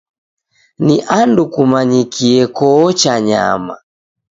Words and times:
Ni 0.85 0.95
andu 1.19 1.43
kumanyikie 1.53 2.41
koocha 2.57 3.13
nyama. 3.27 3.73